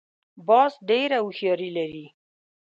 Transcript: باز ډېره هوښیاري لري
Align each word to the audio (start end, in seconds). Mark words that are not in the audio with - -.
باز 0.47 0.71
ډېره 0.89 1.17
هوښیاري 1.23 1.69
لري 1.77 2.05